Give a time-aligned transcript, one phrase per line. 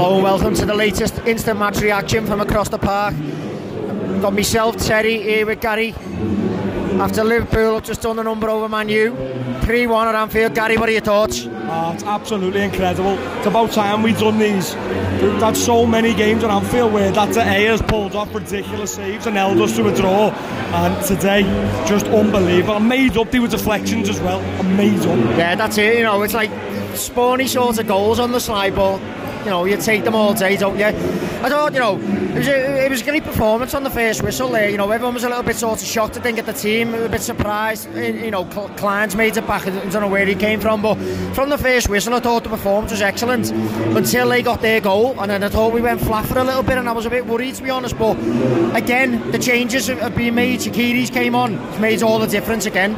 [0.00, 3.14] Hello and welcome to the latest instant match reaction from across the park.
[4.22, 5.92] Got myself, Terry, here with Gary.
[6.98, 10.54] After Liverpool have just done the number over Man U, 3-1 at Anfield.
[10.54, 11.46] Gary, what are your thoughts?
[11.46, 13.18] Oh, it's absolutely incredible.
[13.36, 14.74] It's about time we've done these.
[15.20, 19.26] We've had so many games at Anfield where that A has pulled off ridiculous saves
[19.26, 20.30] and held us to a draw.
[20.30, 21.42] And today,
[21.86, 22.76] just unbelievable.
[22.76, 24.40] I made up, there were deflections as well.
[24.40, 25.18] I made up.
[25.36, 25.98] Yeah, that's it.
[25.98, 26.50] You know, it's like
[26.94, 28.98] spawny sorts of goals on the slide ball
[29.44, 30.86] you know, you take them all day, don't you?
[30.86, 34.22] I thought, you know, it was, a, it was a great performance on the first
[34.22, 34.68] whistle there.
[34.68, 36.94] You know, everyone was a little bit sort of shocked, I think, at the team,
[36.94, 37.92] a bit surprised.
[37.94, 40.96] You know, Clyne's made it back, I don't know where he came from, but
[41.34, 45.18] from the first whistle, I thought the performance was excellent until they got their goal,
[45.20, 47.10] and then I thought we went flat for a little bit, and I was a
[47.10, 47.98] bit worried, to be honest.
[47.98, 48.18] But
[48.76, 50.60] again, the changes have been made.
[50.60, 52.92] Shaqiri's came on, it's made all the difference again.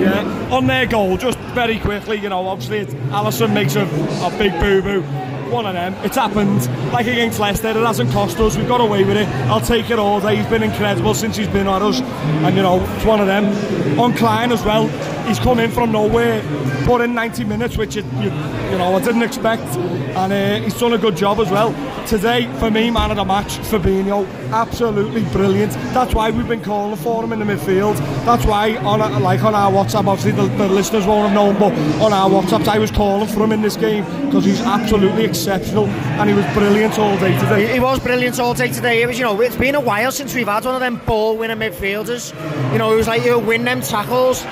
[0.00, 4.52] Yeah, on their goal, just very quickly, you know, obviously Alisson makes a, a big
[4.60, 5.02] boo boo
[5.50, 5.94] one of them.
[6.04, 9.28] It's happened, like against Leicester, it hasn't cost us, we've got away with it.
[9.48, 12.62] I'll take it all day, he's been incredible since he's been on us, and you
[12.62, 13.46] know, it's one of them.
[13.98, 14.88] On Clyne as well,
[15.30, 16.42] he's come in from nowhere,
[16.84, 20.78] put in 90 minutes, which you, you, you know, I didn't expect, and uh, he's
[20.78, 21.72] done a good job as well.
[22.06, 25.72] Today, for me, man of the match, Fabinho, absolutely brilliant.
[25.94, 27.96] That's why we've been calling for him in the midfield.
[28.24, 31.58] That's why, on a, like on our WhatsApp, obviously the, the listeners won't have known,
[31.60, 35.24] but on our WhatsApps, I was calling for him in this game because he's absolutely
[35.24, 37.72] exceptional and he was brilliant all day today.
[37.72, 39.02] He, was brilliant all day today.
[39.02, 41.36] It was, you know, it's been a while since we've had one of them ball
[41.36, 42.32] winning midfielders.
[42.72, 44.44] You know, it was like he'll win them tackles.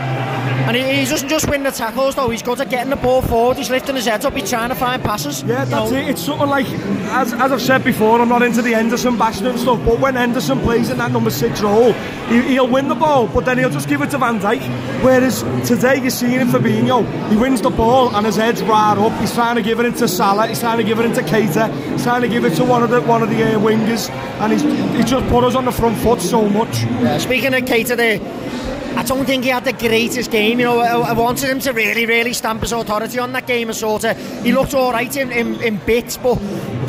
[0.69, 3.23] And he, he, doesn't just win the tackles though, he's good at getting the ball
[3.23, 5.43] forward, he's lifting his head up, he's trying to find passes.
[5.45, 6.09] Yeah, that's it.
[6.11, 9.59] It's something like, as, as I've said before, I'm not into the Henderson bashing and
[9.59, 11.95] stuff, but when Henderson plays in that number six role,
[12.29, 14.61] he, will win the ball, but then he'll just give it to Van Dijk.
[15.03, 19.19] Whereas today you're seeing in Fabinho, he wins the ball and his head's right up,
[19.23, 22.03] he's trying to give it into Salah, he's trying to give it into Keita, he's
[22.03, 24.63] trying to give it to one of the one of the uh, wingers, and he's,
[24.95, 26.83] he's just put us on the front foot so much.
[26.83, 28.19] Yeah, speaking of Keita there,
[28.99, 30.59] I don't think he had the greatest game.
[30.59, 33.69] You know, I, I, wanted him to really, really stamp his authority on that game
[33.69, 34.43] and sort of.
[34.43, 36.37] He looked all right in, in, in bits, but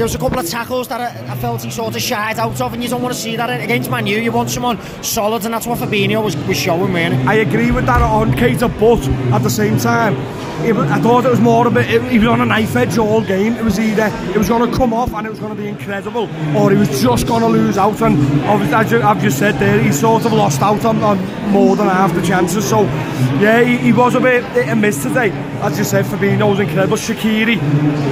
[0.03, 2.73] was a couple of tackles that I, I, felt he sort of shied out of,
[2.73, 4.17] and you don't want to see that against Man U.
[4.17, 7.15] You want someone solid, and that's what Fabinho was, was showing, really.
[7.27, 10.15] I agree with that on Keita, but at the same time,
[10.61, 13.53] I thought it was more of a he was on a knife edge all game.
[13.53, 15.69] It was either it was going to come off and it was going to be
[15.69, 18.01] incredible, or he was just going to lose out.
[18.01, 21.17] And as I've just said there, he sort of lost out on, on
[21.51, 22.67] more than half the chances.
[22.69, 22.83] So,
[23.39, 25.31] yeah, he, he was a bit and miss today.
[25.61, 26.95] As you said, Fabinho was incredible.
[26.95, 27.59] Shaqiri,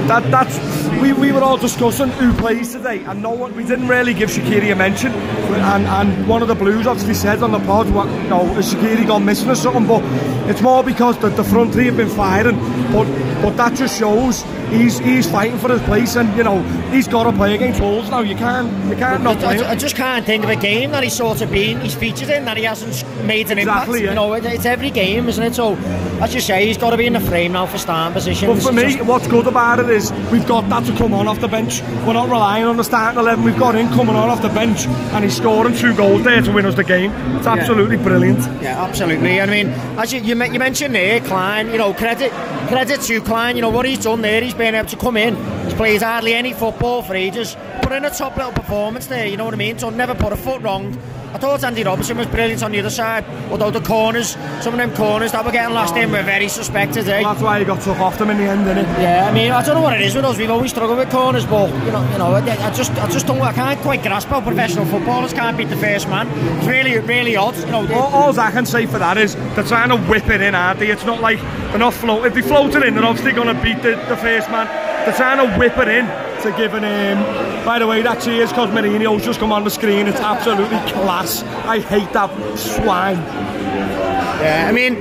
[0.06, 0.58] that that's
[1.00, 4.28] we, we were all discussing who plays today, and no one we didn't really give
[4.30, 5.12] Shaqiri a mention.
[5.12, 8.74] And and one of the Blues obviously said on the pod, what you know, is
[8.74, 9.86] Shaqiri gone missing or something?
[9.86, 10.02] But
[10.50, 12.58] it's more because the, the front three have been firing.
[12.92, 13.06] But
[13.42, 16.60] but that just shows he's he's fighting for his place, and you know
[16.90, 18.20] he's got to play against Wolves now.
[18.20, 19.60] You can't you can't not play.
[19.60, 22.30] I, I, just can't think of a game that he's sort of been he's featured
[22.30, 24.04] in that he hasn't made an exactly, impact.
[24.04, 24.08] Yeah.
[24.10, 25.54] You know, it, it's every game, isn't it?
[25.54, 25.76] So
[26.20, 28.48] as you say, he's got to be in the frame now for starting position.
[28.48, 29.04] But for me, just...
[29.04, 31.80] what's good about it is we've got that to come on off the bench.
[32.06, 33.44] We're not relying on the starting eleven.
[33.44, 36.52] We've got him coming on off the bench, and he's scoring two goals there to
[36.52, 37.12] win us the game.
[37.36, 38.02] It's absolutely yeah.
[38.02, 38.62] brilliant.
[38.62, 39.40] Yeah, absolutely.
[39.40, 41.70] I mean, as you you, you mentioned there, Clyne.
[41.70, 42.32] You know, credit
[42.68, 43.56] credit to Clyne.
[43.56, 44.42] You know what he's done there.
[44.42, 45.34] He's been able to come in.
[45.64, 47.56] He's played hardly any football for ages.
[47.82, 49.26] Put in a top little performance there.
[49.26, 49.78] You know what I mean?
[49.78, 50.92] So never put a foot wrong.
[51.34, 54.30] I thought Andy Robertson was brilliant on the other side, although the corners,
[54.62, 57.06] some of them corners that were getting last in were very suspected.
[57.06, 57.20] Eh?
[57.20, 59.00] Well, that's why he got took off them in the end, didn't it?
[59.00, 60.38] Yeah, I mean, I don't know what it is with us.
[60.38, 63.42] We've always struggled with corners, but you know, you know, I just, I just don't,
[63.42, 66.28] I can't quite grasp how professional footballers can't beat the first man.
[66.58, 67.56] It's really, really odd.
[67.58, 70.40] You know, all, all I can say for that is they're trying to whip it
[70.40, 70.90] in, aren't they?
[70.90, 72.24] It's not like they're not float.
[72.24, 74.66] If they float it in, they're obviously going to beat the, the first man.
[75.04, 77.64] They're trying to whip it in to give an aim.
[77.64, 80.06] By the way, that cheers because Mourinho's just come on the screen.
[80.06, 81.42] It's absolutely class.
[81.42, 83.16] I hate that swine.
[83.16, 84.94] Yeah, I mean,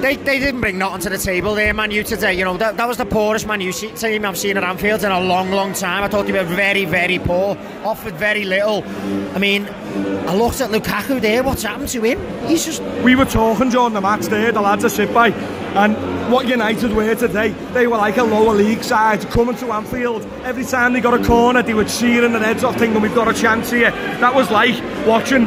[0.00, 2.34] they, they didn't bring nothing to the table there, Man U today.
[2.34, 5.12] You know, that, that was the poorest Man U team I've seen at Anfield in
[5.12, 6.02] a long, long time.
[6.02, 8.84] I thought they were very, very poor, offered very little.
[9.34, 9.66] I mean,
[10.26, 11.42] I looked at Lukaku there.
[11.42, 12.48] What's happened to him?
[12.48, 12.82] He's just.
[13.04, 15.96] We were talking during the match there, the lads are sit by, and
[16.32, 20.24] what United were today, they were like a lower league side coming to Anfield.
[20.42, 23.28] Every time they got a corner, they were cheering their heads off, thinking we've got
[23.28, 23.90] a chance here.
[23.90, 24.74] That was like
[25.06, 25.46] watching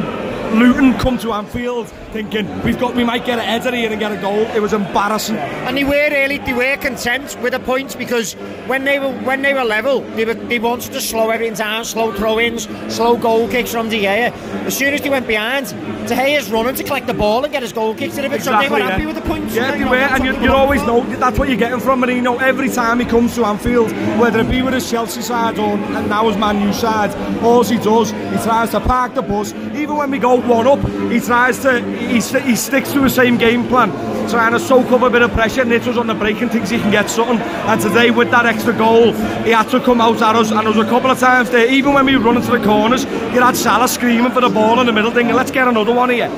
[0.54, 4.12] Luton come to Anfield thinking we've got we might get a header here and get
[4.12, 4.40] a goal.
[4.54, 5.36] It was embarrassing.
[5.36, 8.34] And they were really they were content with the points because
[8.66, 11.84] when they were when they were level, they were they wanted to slow everything down,
[11.84, 14.32] slow throw-ins, slow goal kicks from De Gea.
[14.64, 17.62] As soon as they went behind, De Gea's running to collect the ball and get
[17.62, 18.42] his goal kicks in it.
[18.42, 19.54] So they were happy with the points.
[19.54, 22.68] Yeah, they were, and you, you always know that's what you're getting from Mourinho every
[22.68, 26.36] time he comes to Anfield, whether it be with his Chelsea side or now his
[26.36, 27.14] Man U side.
[27.42, 29.52] All he does, he tries to park the bus.
[29.74, 30.80] Even when we go one up,
[31.10, 33.90] he tries to he, he sticks to the same game plan,
[34.28, 35.64] trying to soak up a bit of pressure.
[35.64, 37.38] Nichols on the break and thinks he can get something.
[37.38, 39.12] And today, with that extra goal,
[39.44, 40.50] he had to come out at us.
[40.50, 42.64] And there was a couple of times there, even when we were running to the
[42.64, 45.92] corners, you had Salah screaming for the ball in the middle, thinking, let's get another
[45.92, 46.28] one here.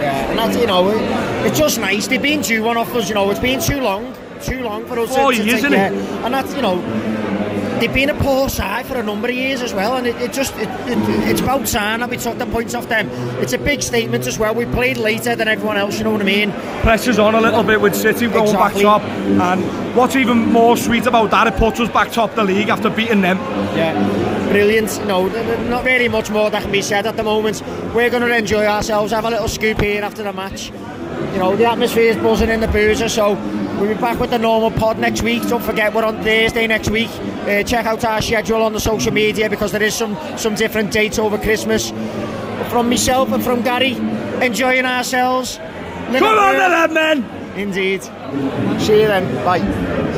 [0.00, 0.90] Yeah, and that's, you know,
[1.44, 2.06] it's just nice.
[2.06, 4.98] They've been due one off us, you know, it's been too long, too long for
[4.98, 5.90] us Four to years, isn't yeah.
[5.90, 5.92] it?
[6.24, 6.80] And that's, you know,
[7.80, 10.32] they've been a poor side for a number of years as well, and it, it
[10.32, 10.98] just it, it,
[11.30, 13.08] it's about time that we took the points off them.
[13.42, 14.54] It's a big statement as well.
[14.54, 16.52] We played later than everyone else, you know what I mean?
[16.82, 18.82] Pressure's on a little bit with City going Exactly.
[18.84, 22.44] back top, and what's even more sweet about that, it puts us back top the
[22.44, 23.38] league after beating them.
[23.76, 24.96] Yeah, brilliant.
[25.00, 27.62] You know, th- th- not really much more that can be said at the moment.
[27.94, 30.70] We're going to enjoy ourselves, have a little scoop here after the match.
[31.32, 33.34] You know, the atmosphere is buzzing in the boozer, so
[33.78, 35.46] we'll be back with the normal pod next week.
[35.48, 37.10] Don't forget, we're on Thursday next week.
[37.42, 40.92] Uh, check out our schedule on the social media because there is some some different
[40.92, 41.90] dates over Christmas.
[42.70, 43.94] From myself and from Gary,
[44.40, 45.58] enjoying ourselves.
[46.18, 47.40] Come on, then, men!
[47.56, 48.02] Indeed.
[48.80, 49.44] See you then.
[49.44, 50.09] Bye.